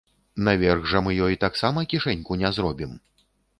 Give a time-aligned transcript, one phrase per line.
[0.45, 2.99] Наверх жа мы ёй таксама кішэньку не зробім.